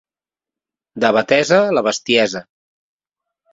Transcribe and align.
De 1.05 1.11
Betesa, 1.19 1.61
la 1.79 1.85
bestiesa. 1.91 2.45